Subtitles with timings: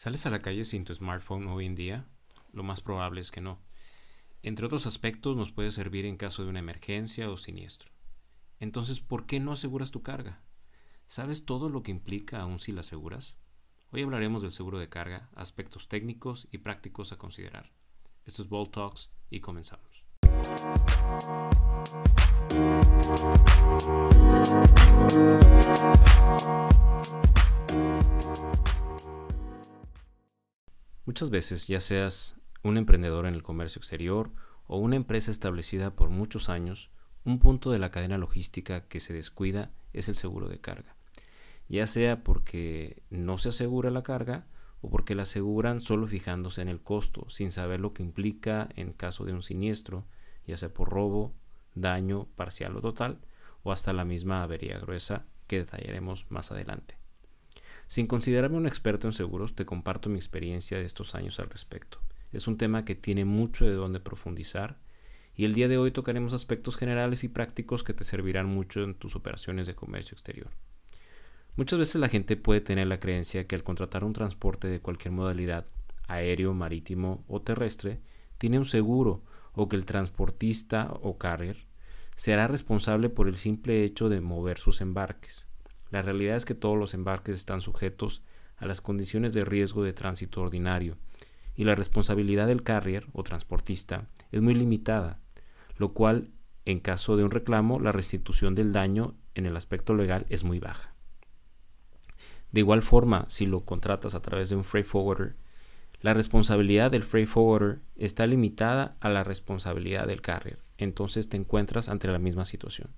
[0.00, 2.06] ¿Sales a la calle sin tu smartphone hoy en día?
[2.54, 3.60] Lo más probable es que no.
[4.42, 7.90] Entre otros aspectos nos puede servir en caso de una emergencia o siniestro.
[8.60, 10.40] Entonces, ¿por qué no aseguras tu carga?
[11.06, 13.36] ¿Sabes todo lo que implica aún si la aseguras?
[13.90, 17.70] Hoy hablaremos del seguro de carga, aspectos técnicos y prácticos a considerar.
[18.24, 20.06] Esto es Ball Talks y comenzamos.
[31.10, 34.30] Muchas veces, ya seas un emprendedor en el comercio exterior
[34.68, 36.92] o una empresa establecida por muchos años,
[37.24, 40.94] un punto de la cadena logística que se descuida es el seguro de carga.
[41.68, 44.46] Ya sea porque no se asegura la carga
[44.82, 48.92] o porque la aseguran solo fijándose en el costo, sin saber lo que implica en
[48.92, 50.06] caso de un siniestro,
[50.46, 51.34] ya sea por robo,
[51.74, 53.18] daño parcial o total,
[53.64, 56.99] o hasta la misma avería gruesa que detallaremos más adelante.
[57.90, 61.98] Sin considerarme un experto en seguros, te comparto mi experiencia de estos años al respecto.
[62.30, 64.78] Es un tema que tiene mucho de dónde profundizar
[65.34, 68.94] y el día de hoy tocaremos aspectos generales y prácticos que te servirán mucho en
[68.94, 70.50] tus operaciones de comercio exterior.
[71.56, 75.10] Muchas veces la gente puede tener la creencia que al contratar un transporte de cualquier
[75.10, 75.66] modalidad,
[76.06, 77.98] aéreo, marítimo o terrestre,
[78.38, 81.66] tiene un seguro o que el transportista o carrier
[82.14, 85.49] será responsable por el simple hecho de mover sus embarques.
[85.90, 88.22] La realidad es que todos los embarques están sujetos
[88.56, 90.96] a las condiciones de riesgo de tránsito ordinario
[91.56, 95.20] y la responsabilidad del carrier o transportista es muy limitada,
[95.76, 96.30] lo cual,
[96.64, 100.58] en caso de un reclamo, la restitución del daño en el aspecto legal es muy
[100.58, 100.94] baja.
[102.52, 105.36] De igual forma, si lo contratas a través de un freight forwarder,
[106.00, 111.88] la responsabilidad del freight forwarder está limitada a la responsabilidad del carrier, entonces te encuentras
[111.88, 112.90] ante la misma situación.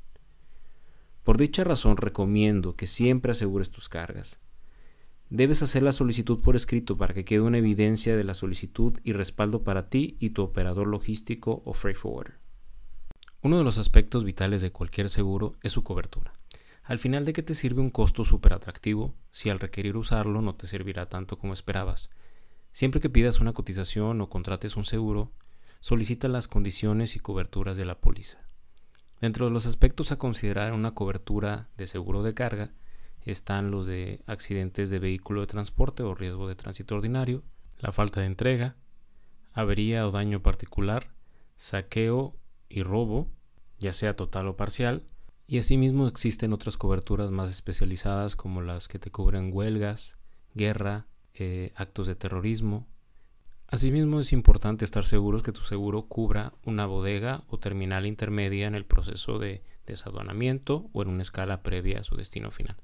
[1.25, 4.41] Por dicha razón recomiendo que siempre asegures tus cargas.
[5.31, 9.13] Debes hacer la solicitud por escrito para que quede una evidencia de la solicitud y
[9.13, 12.39] respaldo para ti y tu operador logístico o freight forwarder.
[13.41, 16.35] Uno de los aspectos vitales de cualquier seguro es su cobertura.
[16.85, 20.55] Al final de que te sirve un costo súper atractivo si al requerir usarlo no
[20.55, 22.11] te servirá tanto como esperabas.
[22.73, 25.31] Siempre que pidas una cotización o contrates un seguro,
[25.81, 28.52] solicita las condiciones y coberturas de la póliza.
[29.23, 32.73] Dentro de los aspectos a considerar en una cobertura de seguro de carga
[33.25, 37.45] están los de accidentes de vehículo de transporte o riesgo de tránsito ordinario,
[37.79, 38.75] la falta de entrega,
[39.53, 41.13] avería o daño particular,
[41.55, 42.35] saqueo
[42.69, 43.31] y robo,
[43.79, 45.07] ya sea total o parcial,
[45.47, 50.17] y asimismo existen otras coberturas más especializadas como las que te cubren huelgas,
[50.53, 52.89] guerra, eh, actos de terrorismo,
[53.73, 58.75] Asimismo, es importante estar seguros que tu seguro cubra una bodega o terminal intermedia en
[58.75, 62.77] el proceso de desaduanamiento o en una escala previa a su destino final.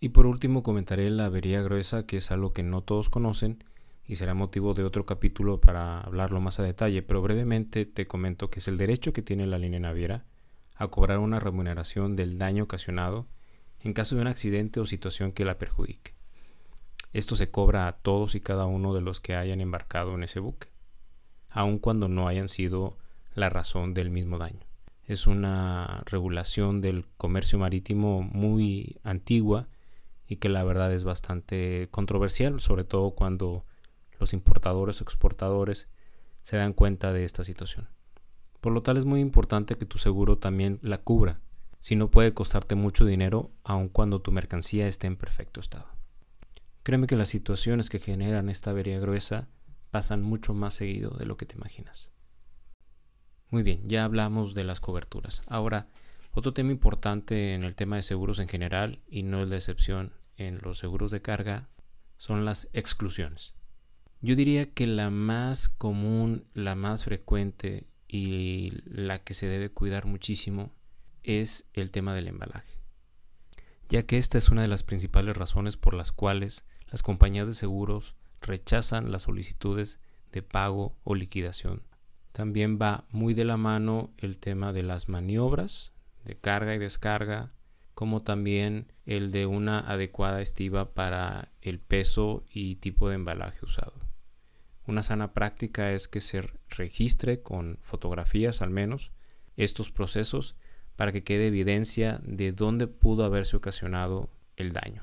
[0.00, 3.64] Y por último, comentaré la avería gruesa, que es algo que no todos conocen
[4.06, 8.48] y será motivo de otro capítulo para hablarlo más a detalle, pero brevemente te comento
[8.48, 10.24] que es el derecho que tiene la línea naviera
[10.76, 13.26] a cobrar una remuneración del daño ocasionado
[13.80, 16.15] en caso de un accidente o situación que la perjudique.
[17.16, 20.38] Esto se cobra a todos y cada uno de los que hayan embarcado en ese
[20.38, 20.68] buque,
[21.48, 22.98] aun cuando no hayan sido
[23.32, 24.66] la razón del mismo daño.
[25.06, 29.66] Es una regulación del comercio marítimo muy antigua
[30.28, 33.64] y que la verdad es bastante controversial, sobre todo cuando
[34.20, 35.88] los importadores o exportadores
[36.42, 37.88] se dan cuenta de esta situación.
[38.60, 41.40] Por lo tal es muy importante que tu seguro también la cubra,
[41.80, 45.95] si no puede costarte mucho dinero aun cuando tu mercancía esté en perfecto estado.
[46.86, 49.48] Créeme que las situaciones que generan esta avería gruesa
[49.90, 52.12] pasan mucho más seguido de lo que te imaginas.
[53.50, 55.42] Muy bien, ya hablamos de las coberturas.
[55.48, 55.88] Ahora,
[56.30, 60.12] otro tema importante en el tema de seguros en general, y no es la excepción
[60.36, 61.68] en los seguros de carga,
[62.18, 63.56] son las exclusiones.
[64.20, 70.06] Yo diría que la más común, la más frecuente y la que se debe cuidar
[70.06, 70.72] muchísimo
[71.24, 72.78] es el tema del embalaje,
[73.88, 77.54] ya que esta es una de las principales razones por las cuales las compañías de
[77.54, 80.00] seguros rechazan las solicitudes
[80.32, 81.82] de pago o liquidación.
[82.32, 85.92] También va muy de la mano el tema de las maniobras
[86.24, 87.52] de carga y descarga,
[87.94, 93.94] como también el de una adecuada estiva para el peso y tipo de embalaje usado.
[94.86, 99.12] Una sana práctica es que se registre con fotografías al menos
[99.56, 100.56] estos procesos
[100.96, 105.02] para que quede evidencia de dónde pudo haberse ocasionado el daño.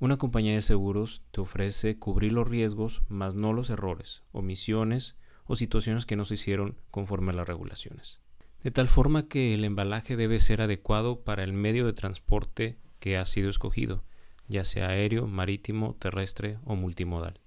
[0.00, 5.56] Una compañía de seguros te ofrece cubrir los riesgos, más no los errores, omisiones o
[5.56, 8.22] situaciones que no se hicieron conforme a las regulaciones.
[8.62, 13.18] De tal forma que el embalaje debe ser adecuado para el medio de transporte que
[13.18, 14.02] ha sido escogido,
[14.48, 17.38] ya sea aéreo, marítimo, terrestre o multimodal.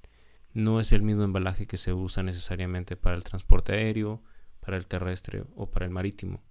[0.54, 4.22] No es el mismo embalaje que se usa necesariamente para el transporte aéreo,
[4.60, 6.44] para el terrestre o para el marítimo.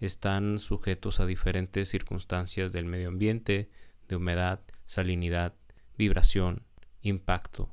[0.00, 3.70] Están sujetos a diferentes circunstancias del medio ambiente,
[4.06, 4.60] de humedad,
[4.90, 5.54] salinidad,
[5.96, 6.66] vibración,
[7.00, 7.70] impacto,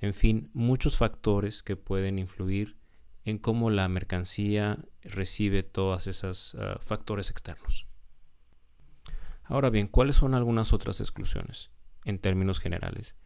[0.00, 2.76] en fin, muchos factores que pueden influir
[3.24, 7.86] en cómo la mercancía recibe todos esos ah, factores externos.
[9.44, 11.70] Ahora bien, ¿cuáles son algunas otras exclusiones
[12.04, 13.16] en términos generales?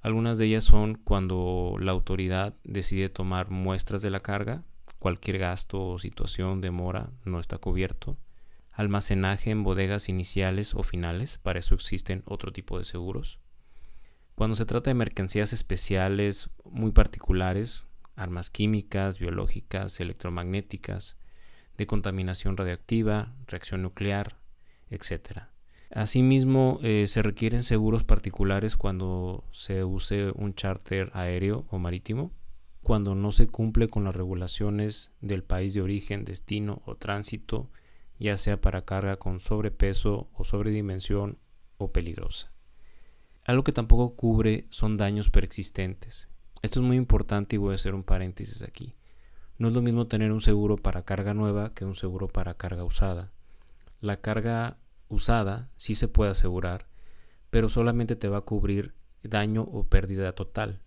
[0.00, 4.64] Algunas de ellas son cuando la autoridad decide tomar muestras de la carga,
[4.98, 8.16] cualquier gasto o situación de mora no está cubierto.
[8.76, 13.40] Almacenaje en bodegas iniciales o finales, para eso existen otro tipo de seguros.
[14.34, 17.86] Cuando se trata de mercancías especiales muy particulares,
[18.16, 21.16] armas químicas, biológicas, electromagnéticas,
[21.78, 24.36] de contaminación radiactiva, reacción nuclear,
[24.90, 25.44] etc.
[25.90, 32.30] Asimismo, eh, se requieren seguros particulares cuando se use un charter aéreo o marítimo,
[32.82, 37.70] cuando no se cumple con las regulaciones del país de origen, destino o tránsito,
[38.18, 41.38] ya sea para carga con sobrepeso o sobredimensión
[41.78, 42.52] o peligrosa.
[43.44, 46.28] Algo que tampoco cubre son daños preexistentes.
[46.62, 48.96] Esto es muy importante y voy a hacer un paréntesis aquí.
[49.58, 52.84] No es lo mismo tener un seguro para carga nueva que un seguro para carga
[52.84, 53.32] usada.
[54.00, 54.78] La carga
[55.08, 56.88] usada sí se puede asegurar,
[57.50, 60.80] pero solamente te va a cubrir daño o pérdida total,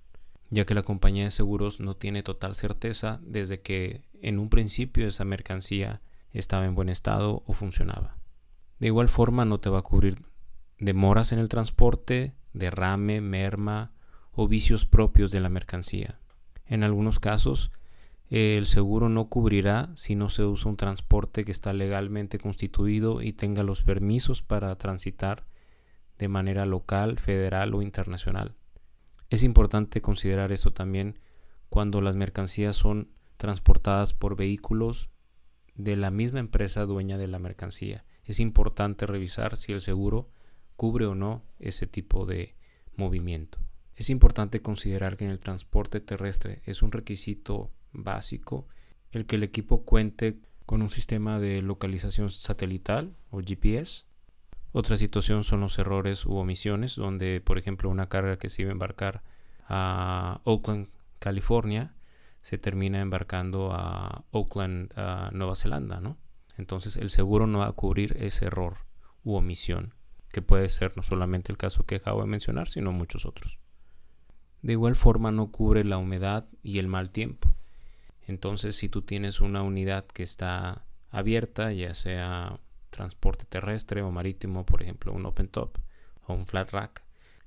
[0.49, 5.07] ya que la compañía de seguros no tiene total certeza desde que en un principio
[5.07, 8.17] esa mercancía estaba en buen estado o funcionaba.
[8.79, 10.23] De igual forma no te va a cubrir
[10.77, 13.91] demoras en el transporte, derrame, merma
[14.31, 16.19] o vicios propios de la mercancía.
[16.65, 17.71] En algunos casos,
[18.29, 23.33] el seguro no cubrirá si no se usa un transporte que está legalmente constituido y
[23.33, 25.45] tenga los permisos para transitar
[26.17, 28.55] de manera local, federal o internacional.
[29.29, 31.19] Es importante considerar esto también
[31.69, 35.09] cuando las mercancías son transportadas por vehículos
[35.79, 38.03] de la misma empresa dueña de la mercancía.
[38.25, 40.29] Es importante revisar si el seguro
[40.75, 42.53] cubre o no ese tipo de
[42.97, 43.59] movimiento.
[43.95, 48.67] Es importante considerar que en el transporte terrestre es un requisito básico
[49.11, 54.03] el que el equipo cuente con un sistema de localización satelital o GPS.
[54.73, 58.69] Otra situación son los errores u omisiones, donde por ejemplo una carga que se iba
[58.69, 59.23] a embarcar
[59.65, 60.89] a Oakland,
[61.19, 61.95] California,
[62.49, 64.91] se termina embarcando a Oakland,
[65.33, 66.17] Nueva Zelanda, ¿no?
[66.57, 68.77] Entonces el seguro no va a cubrir ese error
[69.23, 69.93] u omisión
[70.31, 73.59] que puede ser no solamente el caso que acabo de mencionar, sino muchos otros.
[74.63, 77.53] De igual forma no cubre la humedad y el mal tiempo.
[78.25, 82.59] Entonces, si tú tienes una unidad que está abierta, ya sea
[82.89, 85.77] transporte terrestre o marítimo, por ejemplo, un open top
[86.25, 87.03] o un flat rack,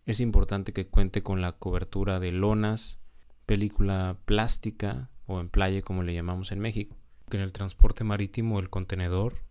[0.06, 3.00] es importante que cuente con la cobertura de lonas,
[3.47, 6.97] película plástica o en playa como le llamamos en México.
[7.29, 9.44] Que en el transporte marítimo el contenedor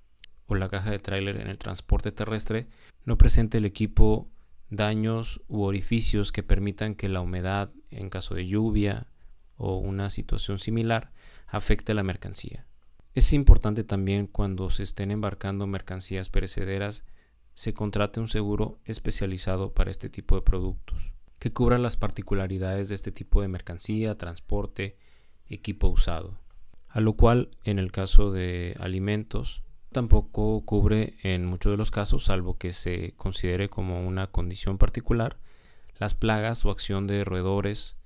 [0.47, 2.67] o la caja de tráiler en el transporte terrestre
[3.05, 4.29] no presente el equipo
[4.69, 9.07] daños u orificios que permitan que la humedad, en caso de lluvia
[9.55, 11.11] o una situación similar,
[11.47, 12.65] afecte la mercancía.
[13.13, 17.03] Es importante también cuando se estén embarcando mercancías perecederas
[17.53, 21.11] se contrate un seguro especializado para este tipo de productos,
[21.41, 24.95] que cubra las particularidades de este tipo de mercancía, transporte,
[25.49, 26.37] equipo usado.
[26.87, 32.25] A lo cual, en el caso de alimentos, tampoco cubre en muchos de los casos,
[32.25, 35.39] salvo que se considere como una condición particular,
[35.97, 37.97] las plagas o acción de roedores,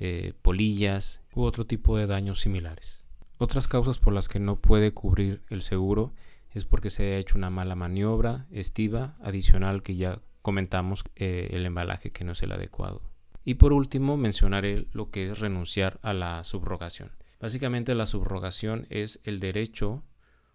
[0.00, 3.04] eh, polillas u otro tipo de daños similares.
[3.38, 6.12] Otras causas por las que no puede cubrir el seguro
[6.50, 11.66] es porque se ha hecho una mala maniobra estiva adicional que ya comentamos eh, el
[11.66, 13.02] embalaje que no es el adecuado.
[13.44, 17.12] Y por último mencionaré lo que es renunciar a la subrogación.
[17.40, 20.04] Básicamente la subrogación es el derecho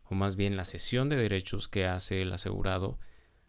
[0.03, 2.99] o más bien la cesión de derechos que hace el asegurado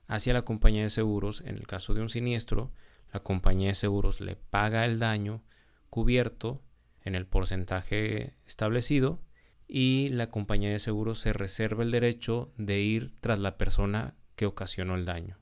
[0.06, 2.72] hacia la compañía de seguros en el caso de un siniestro,
[3.12, 5.42] la compañía de seguros le paga el daño
[5.90, 6.62] cubierto
[7.02, 9.20] en el porcentaje establecido
[9.68, 14.46] y la compañía de seguros se reserva el derecho de ir tras la persona que
[14.46, 15.38] ocasionó el daño.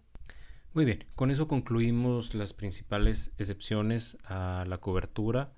[0.75, 5.53] Muy bien, con eso concluimos las principales excepciones a la cobertura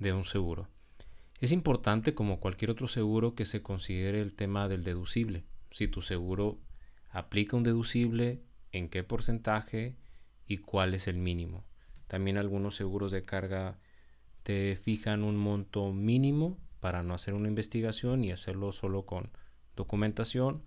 [0.00, 0.68] de un seguro.
[1.38, 5.44] Es importante, como cualquier otro seguro, que se considere el tema del deducible.
[5.70, 6.58] Si tu seguro
[7.08, 9.96] aplica un deducible, en qué porcentaje
[10.44, 11.64] y cuál es el mínimo.
[12.08, 13.78] También algunos seguros de carga
[14.42, 19.30] te fijan un monto mínimo para no hacer una investigación y hacerlo solo con
[19.76, 20.64] documentación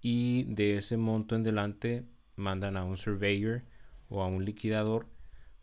[0.00, 2.06] y de ese monto en delante
[2.38, 3.62] mandan a un surveyor
[4.08, 5.06] o a un liquidador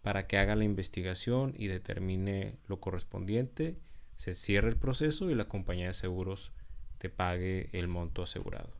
[0.02, 3.80] para que haga la investigación y determine lo correspondiente,
[4.16, 6.52] se cierre el proceso y la compañía de seguros
[7.00, 8.72] te pague el monto asegurado.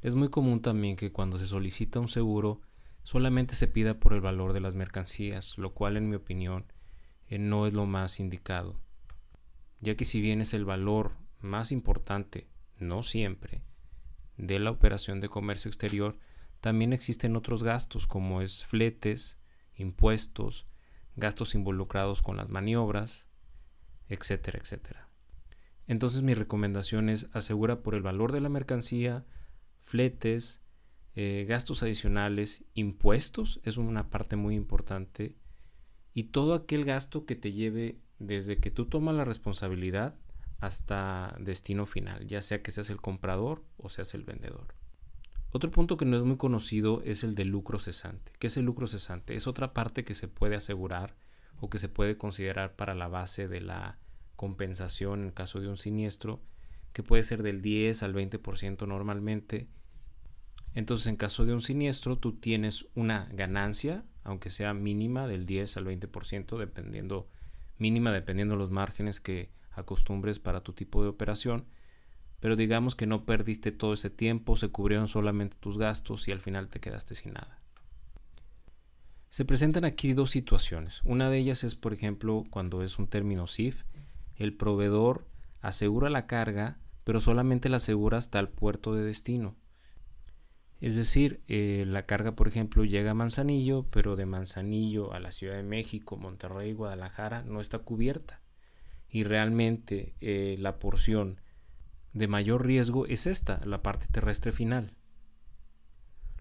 [0.00, 2.60] Es muy común también que cuando se solicita un seguro
[3.02, 6.64] solamente se pida por el valor de las mercancías, lo cual en mi opinión
[7.28, 8.80] eh, no es lo más indicado,
[9.80, 12.46] ya que si bien es el valor más importante,
[12.78, 13.62] no siempre,
[14.36, 16.16] de la operación de comercio exterior,
[16.64, 19.38] también existen otros gastos como es fletes,
[19.76, 20.66] impuestos,
[21.14, 23.28] gastos involucrados con las maniobras,
[24.08, 25.10] etcétera, etcétera.
[25.88, 29.26] Entonces mi recomendación es asegura por el valor de la mercancía,
[29.82, 30.62] fletes,
[31.14, 35.36] eh, gastos adicionales, impuestos, es una parte muy importante,
[36.14, 40.16] y todo aquel gasto que te lleve desde que tú tomas la responsabilidad
[40.60, 44.74] hasta destino final, ya sea que seas el comprador o seas el vendedor.
[45.54, 48.32] Otro punto que no es muy conocido es el de lucro cesante.
[48.40, 49.36] ¿Qué es el lucro cesante?
[49.36, 51.14] Es otra parte que se puede asegurar
[51.60, 54.00] o que se puede considerar para la base de la
[54.34, 56.42] compensación en caso de un siniestro,
[56.92, 59.68] que puede ser del 10 al 20% normalmente.
[60.74, 65.76] Entonces, en caso de un siniestro, tú tienes una ganancia, aunque sea mínima, del 10
[65.76, 67.28] al 20%, dependiendo,
[67.78, 71.66] mínima dependiendo los márgenes que acostumbres para tu tipo de operación,
[72.40, 76.40] pero digamos que no perdiste todo ese tiempo, se cubrieron solamente tus gastos y al
[76.40, 77.60] final te quedaste sin nada.
[79.28, 81.00] Se presentan aquí dos situaciones.
[81.04, 83.82] Una de ellas es, por ejemplo, cuando es un término SIF,
[84.36, 85.26] el proveedor
[85.60, 89.56] asegura la carga, pero solamente la asegura hasta el puerto de destino.
[90.80, 95.32] Es decir, eh, la carga, por ejemplo, llega a Manzanillo, pero de Manzanillo a la
[95.32, 98.42] Ciudad de México, Monterrey, Guadalajara no está cubierta
[99.08, 101.40] y realmente eh, la porción
[102.14, 104.94] de mayor riesgo es esta, la parte terrestre final.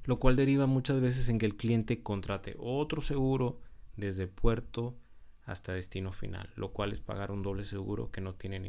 [0.06, 3.60] Lo cual deriva muchas veces en que el cliente contrate otro seguro
[3.96, 4.96] desde puerto
[5.46, 8.60] hasta destino final, lo cual es pagar un doble seguro que no tiene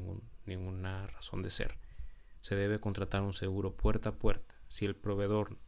[0.46, 1.78] ninguna razón de ser.
[2.40, 4.54] Se debe contratar un seguro puerta a puerta.
[4.68, 5.58] Si el proveedor,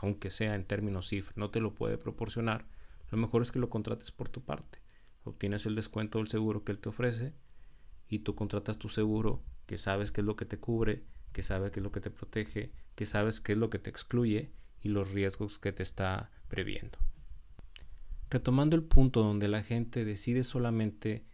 [0.00, 2.66] aunque sea en términos CIF, no te lo puede proporcionar,
[3.10, 4.80] lo mejor es que lo contrates por tu parte.
[5.24, 7.34] Obtienes el descuento del seguro que él te ofrece
[8.08, 11.02] y tú contratas tu seguro, que sabes qué es lo que te cubre,
[11.32, 13.88] que sabe qué es lo que te protege, que sabes qué es lo que te
[13.88, 14.50] excluye
[14.82, 16.98] y los riesgos que te está previendo.
[18.28, 21.24] Retomando el punto donde la gente decide solamente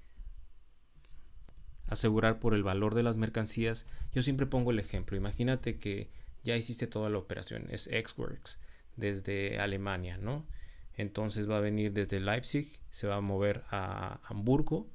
[1.88, 5.16] asegurar por el valor de las mercancías, yo siempre pongo el ejemplo.
[5.16, 6.08] Imagínate que
[6.44, 8.60] ya hiciste toda la operación, es Xworks
[8.94, 10.46] desde Alemania, ¿no?
[10.94, 14.88] Entonces va a venir desde Leipzig, se va a mover a Hamburgo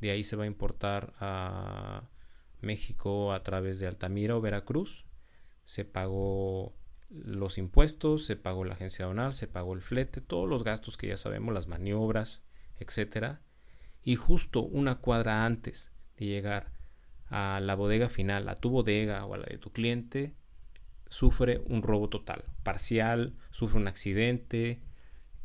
[0.00, 2.02] de ahí se va a importar a
[2.66, 5.06] México a través de Altamira o Veracruz.
[5.64, 6.74] Se pagó
[7.08, 11.08] los impuestos, se pagó la agencia aduanal, se pagó el flete, todos los gastos que
[11.08, 12.42] ya sabemos, las maniobras,
[12.78, 13.40] etcétera.
[14.02, 16.72] Y justo una cuadra antes de llegar
[17.28, 20.34] a la bodega final, a tu bodega o a la de tu cliente,
[21.08, 24.80] sufre un robo total, parcial, sufre un accidente,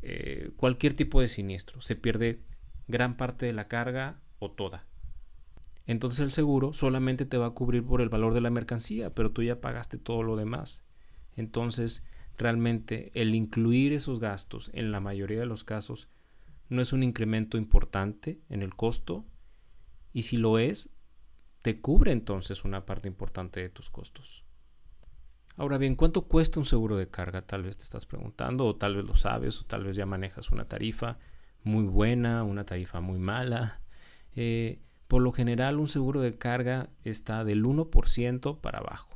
[0.02, 1.80] eh, cualquier tipo de siniestro.
[1.80, 2.40] Se pierde
[2.88, 4.86] gran parte de la carga o toda.
[5.86, 9.32] Entonces el seguro solamente te va a cubrir por el valor de la mercancía, pero
[9.32, 10.84] tú ya pagaste todo lo demás.
[11.34, 12.04] Entonces,
[12.38, 16.08] realmente el incluir esos gastos en la mayoría de los casos
[16.68, 19.24] no es un incremento importante en el costo
[20.12, 20.90] y si lo es,
[21.62, 24.44] te cubre entonces una parte importante de tus costos.
[25.56, 27.42] Ahora bien, ¿cuánto cuesta un seguro de carga?
[27.42, 30.50] Tal vez te estás preguntando, o tal vez lo sabes, o tal vez ya manejas
[30.50, 31.18] una tarifa
[31.62, 33.80] muy buena, una tarifa muy mala.
[34.34, 39.10] Eh, por lo general un seguro de carga está del 1% para abajo,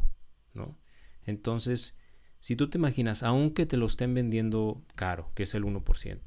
[0.55, 0.79] ¿no?
[1.25, 1.97] Entonces,
[2.41, 6.21] si tú te imaginas, aunque te lo estén vendiendo caro, que es el 1%,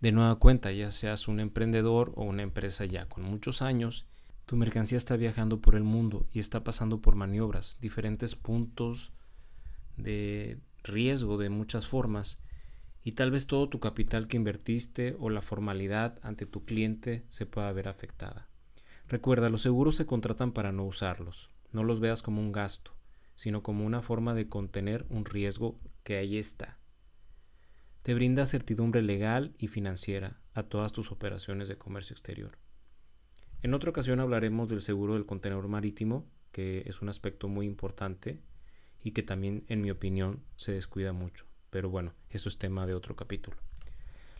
[0.00, 4.06] de nueva cuenta, ya seas un emprendedor o una empresa ya con muchos años,
[4.46, 9.12] tu mercancía está viajando por el mundo y está pasando por maniobras, diferentes puntos
[9.96, 12.38] de riesgo de muchas formas
[13.02, 17.46] y tal vez todo tu capital que invertiste o la formalidad ante tu cliente se
[17.46, 18.48] pueda ver afectada.
[19.08, 21.50] Recuerda, los seguros se contratan para no usarlos.
[21.72, 22.92] No los veas como un gasto,
[23.34, 26.78] sino como una forma de contener un riesgo que ahí está.
[28.02, 32.58] Te brinda certidumbre legal y financiera a todas tus operaciones de comercio exterior.
[33.62, 38.40] En otra ocasión hablaremos del seguro del contenedor marítimo, que es un aspecto muy importante
[39.02, 41.46] y que también, en mi opinión, se descuida mucho
[41.76, 43.58] pero bueno, eso es tema de otro capítulo.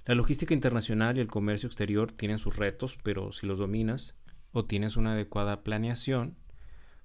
[0.06, 4.16] La logística internacional y el comercio exterior tienen sus retos, pero si los dominas
[4.52, 6.36] o tienes una adecuada planeación,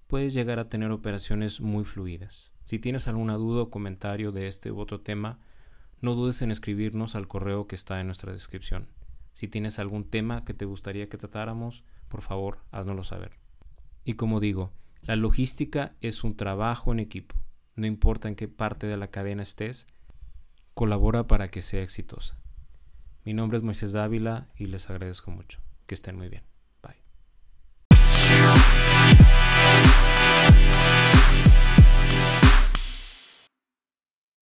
[0.08, 2.52] puedes llegar a tener operaciones muy fluidas.
[2.66, 5.40] Si tienes alguna duda o comentario de este u otro tema,
[6.02, 8.88] no dudes en escribirnos al correo que está en nuestra descripción.
[9.34, 13.32] Si tienes algún tema que te gustaría que tratáramos, por favor, háznoslo saber.
[14.04, 14.72] Y como digo,
[15.02, 17.36] la logística es un trabajo en equipo.
[17.76, 19.88] No importa en qué parte de la cadena estés,
[20.74, 22.38] colabora para que sea exitosa.
[23.24, 25.62] Mi nombre es Moisés Dávila y les agradezco mucho.
[25.86, 26.51] Que estén muy bien.